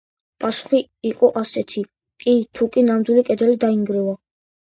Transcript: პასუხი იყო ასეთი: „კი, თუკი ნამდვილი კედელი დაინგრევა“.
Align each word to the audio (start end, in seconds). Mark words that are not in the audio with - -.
პასუხი 0.43 0.79
იყო 1.09 1.27
ასეთი: 1.41 1.83
„კი, 2.25 2.33
თუკი 2.59 2.85
ნამდვილი 2.87 3.25
კედელი 3.27 3.59
დაინგრევა“. 3.65 4.17